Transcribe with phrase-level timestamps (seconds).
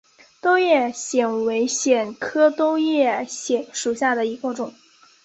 [0.41, 4.73] 兜叶藓为带藓科兜叶藓属下的一个种。